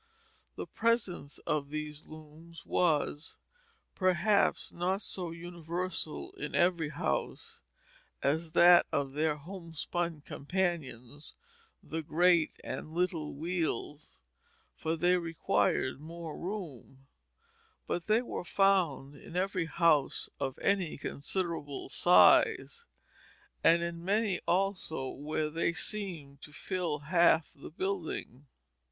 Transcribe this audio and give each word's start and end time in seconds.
The 0.55 0.65
presence 0.65 1.37
of 1.45 1.69
these 1.69 2.07
looms 2.07 2.65
was, 2.65 3.37
perhaps, 3.93 4.71
not 4.73 5.03
so 5.03 5.29
universal 5.29 6.31
in 6.37 6.55
every 6.55 6.89
house 6.89 7.59
as 8.23 8.53
that 8.53 8.87
of 8.91 9.13
their 9.13 9.35
homespun 9.35 10.21
companions, 10.21 11.35
the 11.83 12.01
great 12.01 12.53
and 12.63 12.95
little 12.95 13.35
wheels, 13.35 14.17
for 14.75 14.95
they 14.95 15.17
required 15.17 15.99
more 16.01 16.35
room; 16.35 17.05
but 17.85 18.07
they 18.07 18.23
were 18.23 18.43
found 18.43 19.15
in 19.15 19.35
every 19.35 19.65
house 19.65 20.31
of 20.39 20.57
any 20.63 20.97
considerable 20.97 21.89
size, 21.89 22.85
and 23.63 23.83
in 23.83 24.03
many 24.03 24.39
also 24.47 25.09
where 25.09 25.51
they 25.51 25.73
seemed 25.73 26.41
to 26.41 26.51
fill 26.51 26.97
half 26.97 27.51
the 27.53 27.69
building. 27.69 28.47